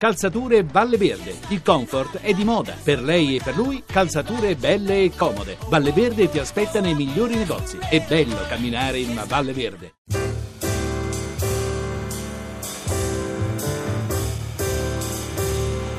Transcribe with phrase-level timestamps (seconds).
[0.00, 1.34] Calzature Valle Verde.
[1.48, 2.74] Il comfort è di moda.
[2.82, 5.58] Per lei e per lui, calzature belle e comode.
[5.68, 7.76] Valle Verde ti aspetta nei migliori negozi.
[7.76, 9.92] È bello camminare in una Valle Verde.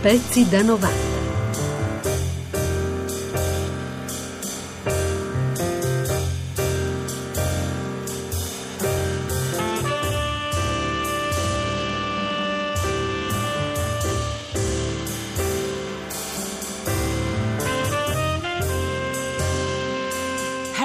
[0.01, 1.10] Pezzi da 90.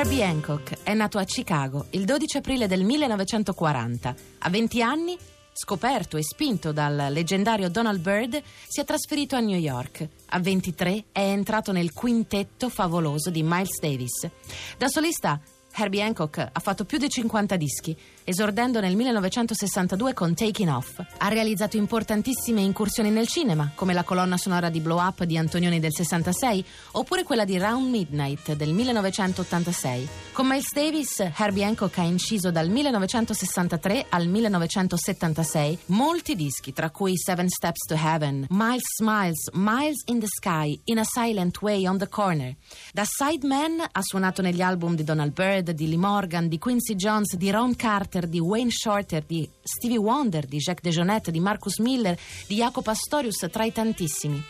[0.06, 4.14] Herbie Hancock è nato a Chicago il 12 aprile del 1940.
[4.38, 5.18] A 20 anni,
[5.52, 10.08] scoperto e spinto dal leggendario Donald Byrd, si è trasferito a New York.
[10.26, 14.30] A 23 è entrato nel quintetto favoloso di Miles Davis.
[14.78, 15.40] Da solista
[15.78, 17.94] Herbie Hancock ha fatto più di 50 dischi,
[18.24, 20.98] esordendo nel 1962 con Taking Off.
[21.18, 25.78] Ha realizzato importantissime incursioni nel cinema, come la colonna sonora di Blow Up di Antonioni
[25.78, 30.08] del 66, oppure quella di Round Midnight del 1986.
[30.32, 37.18] Con Miles Davis, Herbie Hancock ha inciso dal 1963 al 1976 molti dischi, tra cui
[37.18, 41.98] Seven Steps to Heaven, Miles Smiles, Miles in the Sky, In a Silent Way on
[41.98, 42.54] the Corner.
[42.92, 47.36] Da sideman ha suonato negli album di Donald Byrd, di Lee Morgan, di Quincy Jones,
[47.36, 52.18] di Ron Carter, di Wayne Shorter, di Stevie Wonder, di Jacques DeJohnette, di Marcus Miller,
[52.46, 54.42] di Jacopo Pastorius, tra i tantissimi.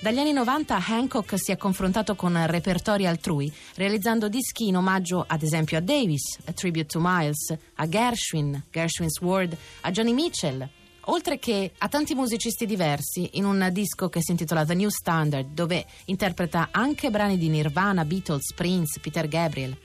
[0.00, 5.42] Dagli anni 90 Hancock si è confrontato con repertori altrui, realizzando dischi in omaggio ad
[5.42, 10.68] esempio a Davis, A Tribute to Miles, a Gershwin, Gershwin's World, a Johnny Mitchell,
[11.06, 15.52] oltre che a tanti musicisti diversi in un disco che si intitola The New Standard,
[15.52, 19.76] dove interpreta anche brani di Nirvana, Beatles, Prince, Peter Gabriel.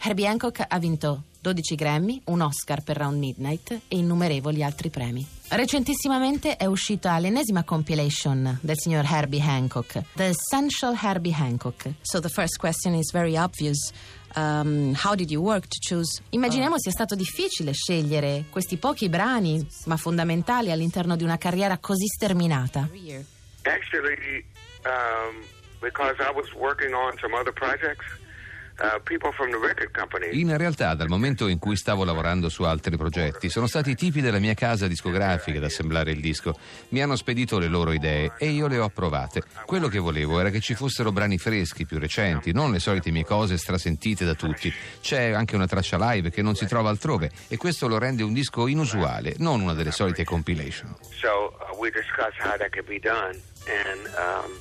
[0.00, 5.26] Herbie Hancock ha vinto 12 Grammy, un Oscar per Round Midnight e innumerevoli altri premi.
[5.48, 11.90] Recentissimamente è uscita l'ennesima compilation del signor Herbie Hancock, The Essential Herbie Hancock.
[12.02, 13.92] So the first question is very obvious.
[14.34, 16.22] Um, how did you work to choose?
[16.30, 22.06] Immaginiamo sia stato difficile scegliere questi pochi brani, ma fondamentali all'interno di una carriera così
[22.06, 22.88] sterminata.
[23.62, 24.44] Actually,
[24.84, 25.44] um,
[25.80, 28.04] because I was working on some other projects.
[28.80, 33.94] Uh, in realtà, dal momento in cui stavo lavorando su altri progetti, sono stati i
[33.96, 36.56] tipi della mia casa discografica ad assemblare il disco.
[36.90, 39.42] Mi hanno spedito le loro idee e io le ho approvate.
[39.66, 43.24] Quello che volevo era che ci fossero brani freschi, più recenti, non le solite mie
[43.24, 44.72] cose strasentite da tutti.
[45.00, 48.32] C'è anche una traccia live che non si trova altrove e questo lo rende un
[48.32, 50.94] disco inusuale, non una delle solite compilation.
[51.20, 54.52] So uh, we discussed how that could be done and um,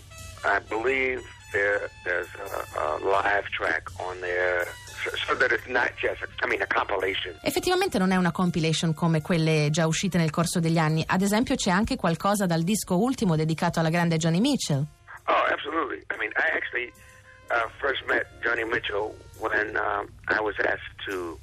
[0.43, 4.67] I believe there, there's a, a live track on there.
[5.25, 7.37] So that it's not just, I mean, a compilation.
[7.41, 11.03] Effettivamente non è una compilation come quelle già uscite nel corso degli anni.
[11.05, 14.85] Ad esempio c'è anche qualcosa dal disco ultimo dedicato alla grande Johnny Mitchell.
[15.27, 16.03] Oh, absolutely.
[16.09, 16.91] I mean, I actually
[17.51, 21.37] uh, first met Johnny Mitchell when um, I was asked to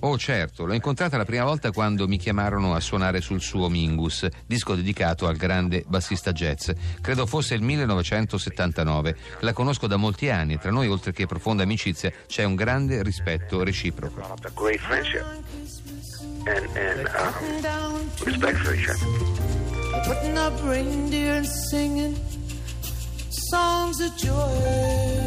[0.00, 4.26] Oh certo, l'ho incontrata la prima volta quando mi chiamarono a suonare sul suo Mingus,
[4.46, 6.70] disco dedicato al grande bassista jazz.
[7.00, 9.16] Credo fosse il 1979.
[9.40, 13.02] La conosco da molti anni e tra noi, oltre che profonda amicizia, c'è un grande
[13.02, 14.22] rispetto reciproco.
[16.46, 17.08] And, and,
[17.64, 19.06] um, respect for each other.
[20.04, 22.14] Putting up reindeer and singing
[23.50, 25.23] songs of joy.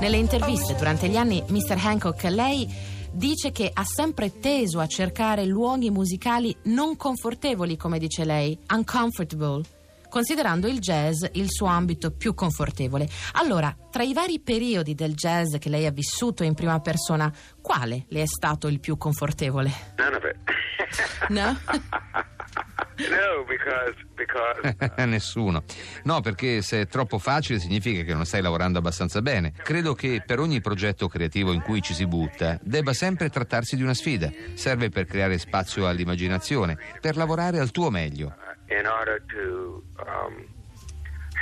[0.00, 1.76] Nelle interviste durante gli anni, Mr.
[1.78, 2.68] Hancock, lei
[3.12, 9.62] dice che ha sempre teso a cercare luoghi musicali non confortevoli, come dice lei, uncomfortable,
[10.08, 13.08] considerando il jazz il suo ambito più confortevole.
[13.32, 18.06] Allora, tra i vari periodi del jazz che lei ha vissuto in prima persona, quale
[18.08, 19.70] le è stato il più confortevole?
[19.96, 21.28] None of it.
[21.28, 21.58] no?
[23.08, 25.04] No, because, because, uh...
[25.06, 25.62] Nessuno.
[26.04, 29.52] No, perché se è troppo facile significa che non stai lavorando abbastanza bene.
[29.52, 33.82] Credo che per ogni progetto creativo in cui ci si butta debba sempre trattarsi di
[33.82, 34.30] una sfida.
[34.54, 38.34] Serve per creare spazio all'immaginazione, per lavorare al tuo meglio.
[38.68, 40.46] In order to um,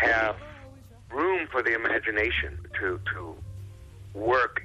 [0.00, 0.36] have
[1.10, 3.36] room for the imagination to, to
[4.12, 4.62] work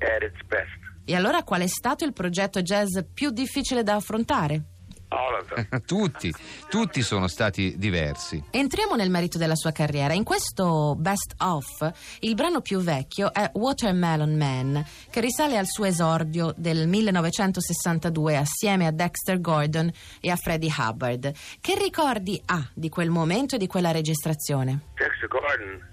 [0.00, 0.78] at its best.
[1.04, 4.62] E allora qual è stato il progetto jazz più difficile da affrontare?
[5.86, 6.32] tutti,
[6.68, 8.42] tutti sono stati diversi.
[8.50, 10.14] Entriamo nel merito della sua carriera.
[10.14, 15.84] In questo Best Of, il brano più vecchio è Watermelon Man, che risale al suo
[15.84, 19.90] esordio del 1962 assieme a Dexter Gordon
[20.20, 21.32] e a Freddie Hubbard.
[21.60, 24.86] Che ricordi ha di quel momento e di quella registrazione?
[24.94, 25.88] Dexter Gordon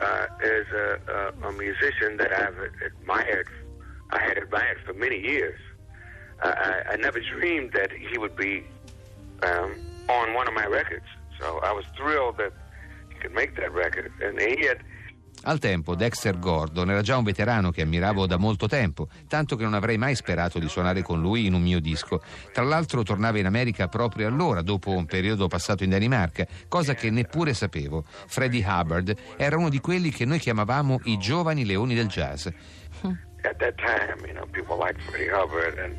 [0.00, 3.48] uh, is a, a, a musician that I've admired.
[4.10, 5.58] I had admired for many years.
[6.44, 8.64] I, I never dreamed that he would be
[9.42, 9.74] um,
[10.08, 11.06] on one of my records.
[11.40, 12.52] So I was thrilled that
[13.08, 14.12] he could make that record.
[14.20, 14.78] And he had
[15.46, 19.64] Al tempo Dexter Gordon era già un veterano che ammiravo da molto tempo, tanto che
[19.64, 22.22] non avrei mai sperato di suonare con lui in un mio disco.
[22.50, 27.10] Tra l'altro tornava in America proprio allora, dopo un periodo passato in Danimarca, cosa che
[27.10, 28.04] neppure sapevo.
[28.06, 32.46] Freddie Hubbard era uno di quelli che noi chiamavamo i giovani leoni del jazz.
[33.42, 35.94] At that time, you know, people like Freddie Hubbard and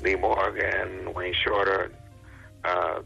[0.00, 1.98] Lee Morgan, Wayne Shorter,
[2.62, 3.02] Uh,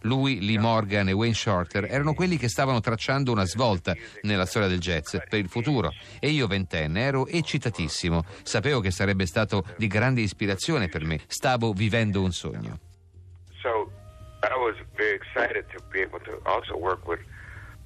[0.00, 4.66] Lui, Lee Morgan e Wayne Shorter erano quelli che stavano tracciando una svolta nella storia
[4.66, 9.86] del jazz per il futuro e io ventenne ero eccitatissimo, sapevo che sarebbe stato di
[9.86, 12.80] grande ispirazione per me, stavo vivendo un sogno.
[13.62, 13.88] So
[14.42, 17.20] I was very excited to be able to also work with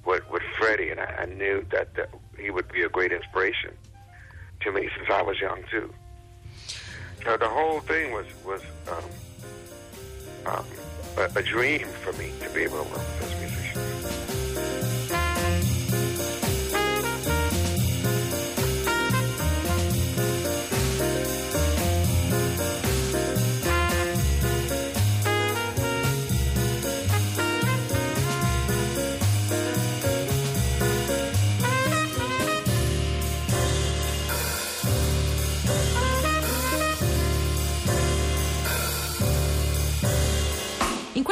[0.03, 2.09] with, with Freddie and I, I knew that, that
[2.39, 3.71] he would be a great inspiration
[4.61, 5.93] to me since I was young too.
[7.25, 10.65] So the whole thing was was um, um,
[11.17, 13.94] a, a dream for me to be able to work with those musicians.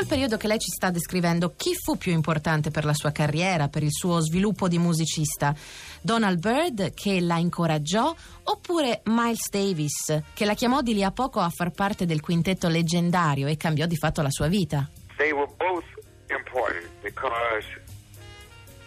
[0.04, 3.70] Quel periodo che lei ci sta descrivendo, chi fu più importante per la sua carriera,
[3.70, 5.56] per il suo sviluppo di musicista?
[6.02, 8.14] Donald Byrd, che la incoraggiò,
[8.44, 12.68] oppure Miles Davis, che la chiamò di lì a poco a far parte del quintetto
[12.68, 14.90] leggendario e cambiò di fatto la sua vita?
[15.16, 15.86] They were both
[16.30, 17.66] important because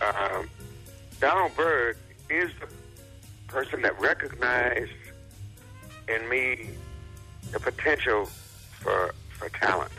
[0.01, 0.45] uh,
[1.19, 1.97] Donald Byrd
[2.29, 2.67] is the
[3.47, 4.93] person that recognized
[6.09, 6.75] in me
[7.53, 8.27] the potential
[8.83, 9.93] for, for talent.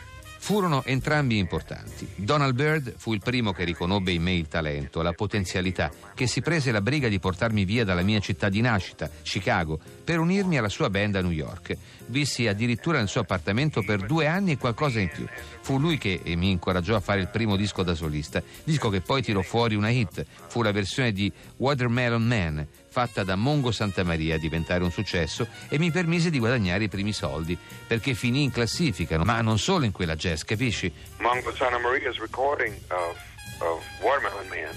[0.47, 2.07] Furono entrambi importanti.
[2.15, 6.39] Donald Byrd fu il primo che riconobbe in me il talento, la potenzialità, che si
[6.39, 10.69] prese la briga di portarmi via dalla mia città di nascita, Chicago, per unirmi alla
[10.69, 11.75] sua band a New York.
[12.05, 15.27] Vissi addirittura nel suo appartamento per due anni e qualcosa in più.
[15.59, 19.21] Fu lui che mi incoraggiò a fare il primo disco da solista, disco che poi
[19.21, 20.25] tirò fuori una hit.
[20.47, 22.65] Fu la versione di Watermelon Man,
[22.97, 26.87] fatta da Mongo Santa Maria a diventare un successo e mi permise di guadagnare i
[26.87, 27.55] primi soldi,
[27.85, 30.91] perché finì in classifica, ma non solo in quella jazz, capisci?
[31.19, 33.15] Mongo Santa Maria's recording of,
[33.59, 34.73] of Watermelon Man,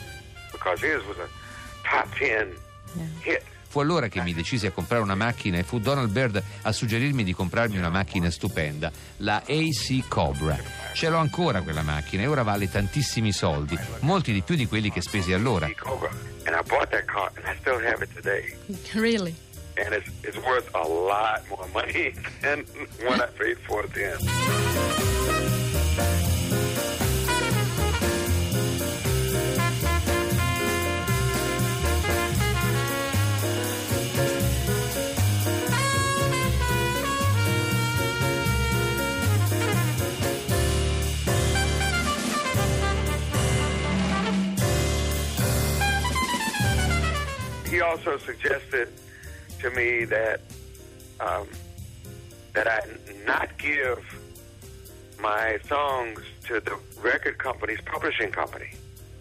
[0.52, 1.28] because his was a
[1.82, 2.54] top 10
[3.24, 3.42] hit.
[3.70, 7.24] Fu allora che mi decisi a comprare una macchina e fu Donald Byrd a suggerirmi
[7.24, 10.58] di comprarmi una macchina stupenda, la AC Cobra.
[10.92, 14.90] Ce l'ho ancora quella macchina e ora vale tantissimi soldi, molti di più di quelli
[14.90, 15.70] che spesi allora.
[16.50, 18.54] And I bought that car and I still have it today.
[18.96, 19.36] Really?
[19.76, 22.12] And it's, it's worth a lot more money
[22.42, 22.64] than
[23.04, 25.29] what I paid for it then.
[47.80, 48.88] He also suggested
[49.58, 50.42] to me that
[51.18, 51.48] um,
[52.52, 52.82] that I
[53.24, 54.04] not give
[55.18, 58.72] my songs to the record company's publishing company.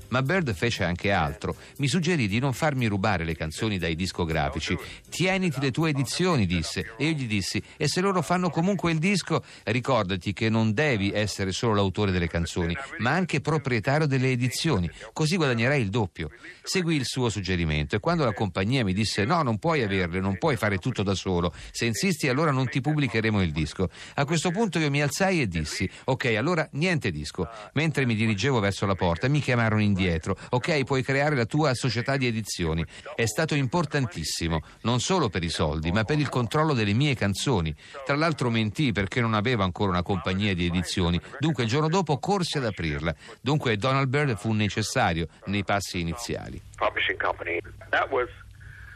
[0.10, 1.56] Ma Bird fece anche altro.
[1.78, 4.78] Mi suggerì di non farmi rubare le canzoni dai discografici.
[5.10, 6.94] Tieniti le tue edizioni, disse.
[6.98, 11.12] E io gli dissi: E se loro fanno comunque il disco, ricordati che non devi
[11.12, 14.89] essere solo l'autore delle canzoni, ma anche proprietario delle edizioni.
[15.13, 16.30] Così guadagnerai il doppio.
[16.63, 20.38] Seguì il suo suggerimento e quando la compagnia mi disse: No, non puoi averle, non
[20.38, 21.54] puoi fare tutto da solo.
[21.72, 23.89] Se insisti, allora non ti pubblicheremo il disco.
[24.16, 27.48] A questo punto io mi alzai e dissi: Ok, allora niente disco.
[27.74, 30.38] Mentre mi dirigevo verso la porta, mi chiamarono in indietro.
[30.51, 32.86] Ok, puoi creare la tua società di edizioni.
[33.15, 37.75] È stato importantissimo, non solo per i soldi, ma per il controllo delle mie canzoni.
[38.06, 42.18] Tra l'altro mentì perché non avevo ancora una compagnia di edizioni, dunque il giorno dopo
[42.18, 43.13] corsi ad aprirla.
[43.41, 46.62] Dunque Donald Byrd fu necessario nei passi iniziali.
[46.77, 47.60] Publishing company.
[47.89, 48.29] That was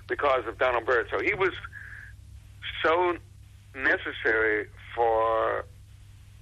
[0.08, 1.10] because of Donald Byrd.
[1.10, 1.54] So he was
[2.82, 3.18] so
[3.74, 5.66] necessary for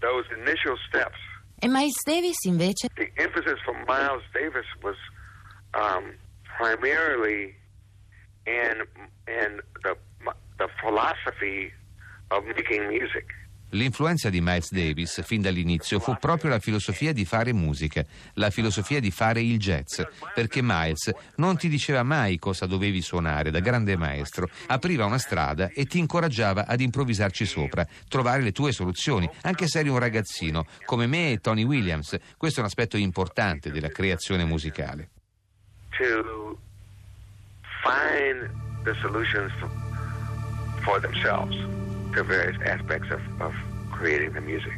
[0.02, 1.18] those initial steps.
[1.64, 2.88] E Miles Davis invece?
[2.98, 4.96] The emphasis for Miles Davis was
[5.76, 6.14] um,
[6.58, 7.56] primarily
[8.48, 8.82] in
[9.28, 9.96] in the
[10.58, 11.72] the philosophy
[12.32, 13.28] of making music.
[13.72, 19.00] L'influenza di Miles Davis fin dall'inizio fu proprio la filosofia di fare musica, la filosofia
[19.00, 20.02] di fare il jazz,
[20.34, 25.70] perché Miles non ti diceva mai cosa dovevi suonare da grande maestro, apriva una strada
[25.70, 30.66] e ti incoraggiava ad improvvisarci sopra, trovare le tue soluzioni, anche se eri un ragazzino,
[30.86, 32.18] come me e Tony Williams.
[32.38, 35.10] Questo è un aspetto importante della creazione musicale.
[35.98, 36.58] To
[37.84, 38.50] find
[38.84, 39.52] the solutions
[40.84, 41.56] for, themselves
[42.14, 43.54] to various aspects of, of
[43.92, 44.74] creating the music.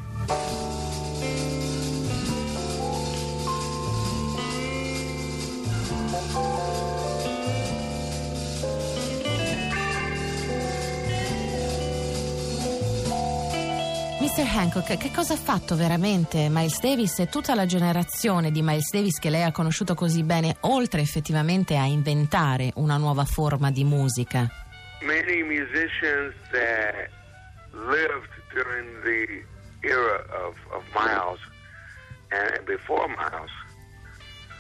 [14.36, 14.48] Mr.
[14.48, 19.20] Hancock, che cosa ha fatto veramente Miles Davis e tutta la generazione di Miles Davis
[19.20, 24.50] che lei ha conosciuto così bene, oltre effettivamente a inventare una nuova forma di musica?
[25.02, 27.12] Many musicians that
[27.74, 29.44] lived during the
[29.84, 31.39] era of, of Miles
[32.32, 33.51] and before Miles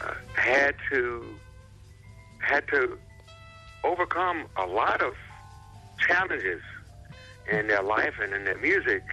[0.01, 1.23] uh, had to
[2.39, 2.97] had to
[3.83, 5.13] overcome a lot of
[5.97, 6.61] challenges
[7.49, 9.03] in their life and in their music.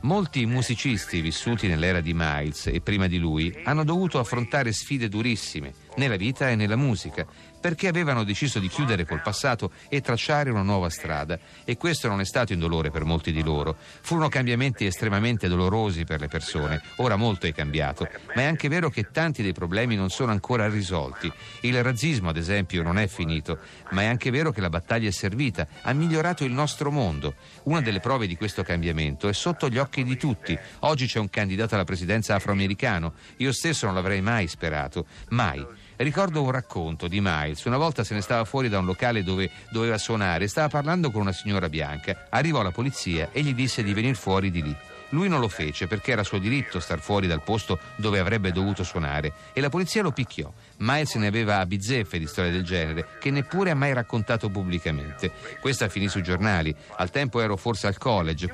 [0.00, 5.72] Molti musicisti vissuti nell'era di Miles e prima di lui hanno dovuto affrontare sfide durissime
[5.96, 7.26] nella vita e nella musica
[7.66, 12.20] perché avevano deciso di chiudere col passato e tracciare una nuova strada e questo non
[12.20, 13.76] è stato indolore per molti di loro.
[13.76, 18.88] Furono cambiamenti estremamente dolorosi per le persone, ora molto è cambiato, ma è anche vero
[18.88, 21.32] che tanti dei problemi non sono ancora risolti.
[21.62, 23.58] Il razzismo, ad esempio, non è finito,
[23.90, 27.34] ma è anche vero che la battaglia è servita, ha migliorato il nostro mondo.
[27.64, 30.56] Una delle prove di questo cambiamento è sotto gli occhi di tutti.
[30.80, 35.66] Oggi c'è un candidato alla presidenza afroamericano, io stesso non l'avrei mai sperato, mai.
[35.96, 37.64] Ricordo un racconto di Miles.
[37.64, 41.22] Una volta se ne stava fuori da un locale dove doveva suonare, stava parlando con
[41.22, 42.26] una signora bianca.
[42.28, 44.76] Arrivò la polizia e gli disse di venire fuori di lì.
[45.10, 48.82] Lui non lo fece perché era suo diritto star fuori dal posto dove avrebbe dovuto
[48.82, 50.52] suonare e la polizia lo picchiò.
[50.78, 55.30] Miles ne aveva a bizzeffe di storie del genere che neppure ha mai raccontato pubblicamente.
[55.60, 56.74] Questa finì sui giornali.
[56.96, 58.52] Al tempo ero forse al college.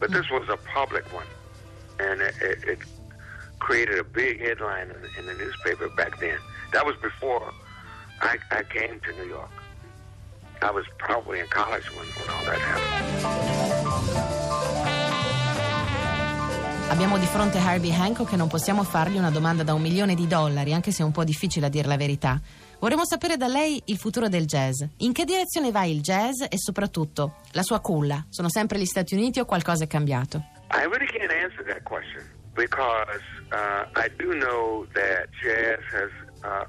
[0.00, 1.26] But this was a public one.
[1.98, 2.78] And it, it,
[3.64, 6.38] created a big headline in, the newspaper back then.
[6.72, 7.50] That was before
[8.20, 9.50] I, I came to New York.
[10.60, 12.92] I was probably in college when, when all that happened.
[16.90, 20.26] Abbiamo di fronte Harvey Hancock e non possiamo fargli una domanda da un milione di
[20.26, 22.38] dollari, anche se è un po' difficile a dire la verità.
[22.78, 24.82] Vorremmo sapere da lei il futuro del jazz.
[24.98, 28.26] In che direzione va il jazz e soprattutto la sua culla?
[28.28, 30.44] Sono sempre gli Stati Uniti o qualcosa è cambiato?
[30.70, 36.10] I really can't answer that question because uh, I do know that jazz has
[36.44, 36.64] uh,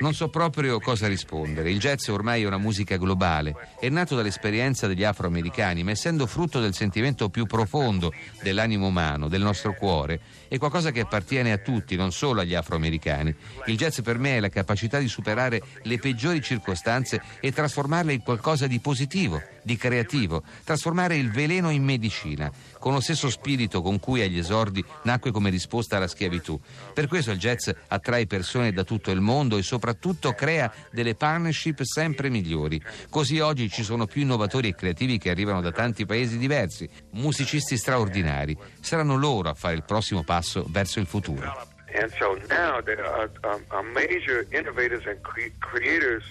[0.00, 1.70] Non so proprio cosa rispondere.
[1.70, 3.54] Il jazz ormai è una musica globale.
[3.78, 8.12] È nato dall'esperienza degli afroamericani, ma essendo frutto del sentimento più profondo
[8.42, 13.32] dell'animo umano, del nostro cuore, è qualcosa che appartiene a tutti, non solo agli afroamericani.
[13.66, 18.22] Il jazz per me è la capacità di superare le peggiori circostanze e trasformarle in
[18.22, 23.98] qualcosa di positivo, di creativo, trasformare il veleno in medicina, con lo stesso spirito con
[23.98, 26.58] cui agli esordi nacque come risposta alla schiavitù.
[26.94, 31.82] Per questo il jazz attrae persone da tutto il mondo e soprattutto crea delle partnership
[31.82, 32.80] sempre migliori.
[33.10, 37.76] Così oggi ci sono più innovatori e creativi che arrivano da tanti paesi diversi, musicisti
[37.76, 38.56] straordinari.
[38.80, 41.74] Saranno loro a fare il prossimo passo verso il futuro.
[41.98, 46.22] And so now there are, um, are major innovators and cre- creators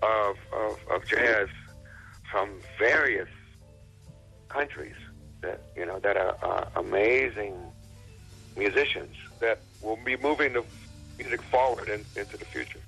[0.00, 1.48] of, of, of jazz
[2.30, 3.28] from various
[4.48, 4.96] countries
[5.40, 7.54] that you know that are, amazing
[8.56, 10.64] musicians that will be moving the
[11.18, 12.80] music forward in, into the future.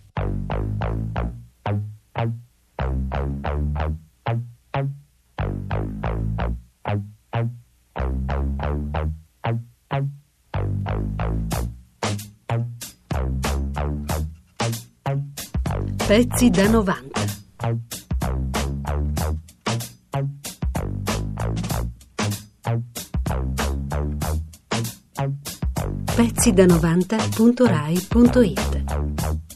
[16.09, 17.10] Pezzi da 90.
[26.21, 29.50] Pezzi da 90.rai.it